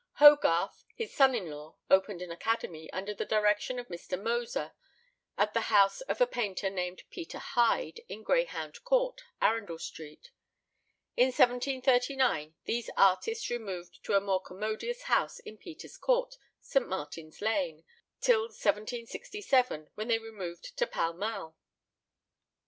Hogarth, 0.13 0.83
his 0.95 1.13
son 1.13 1.35
in 1.35 1.51
law, 1.51 1.75
opened 1.87 2.23
an 2.23 2.31
academy, 2.31 2.91
under 2.91 3.13
the 3.13 3.23
direction 3.23 3.77
of 3.77 3.87
Mr. 3.87 4.19
Moser, 4.19 4.71
at 5.37 5.53
the 5.53 5.69
house 5.69 6.01
of 6.09 6.19
a 6.19 6.25
painter 6.25 6.71
named 6.71 7.03
Peter 7.11 7.37
Hyde, 7.37 8.01
in 8.09 8.23
Greyhound 8.23 8.83
Court, 8.83 9.21
Arundel 9.43 9.77
Street. 9.77 10.31
In 11.15 11.27
1739 11.27 12.55
these 12.65 12.89
artists 12.97 13.51
removed 13.51 14.03
to 14.03 14.15
a 14.15 14.19
more 14.21 14.41
commodious 14.41 15.03
house 15.03 15.37
in 15.37 15.59
Peter's 15.59 15.97
Court, 15.99 16.35
St. 16.59 16.87
Martin's 16.87 17.39
Lane, 17.39 17.83
where 17.85 18.21
they 18.21 18.21
continued 18.21 18.21
till 18.21 18.41
1767, 18.41 19.89
when 19.93 20.07
they 20.07 20.17
removed 20.17 20.75
to 20.79 20.87
Pall 20.87 21.13
Mall. 21.13 21.55